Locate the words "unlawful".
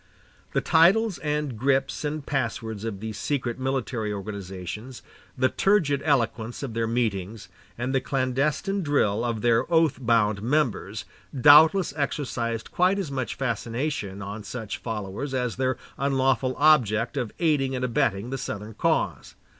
15.99-16.55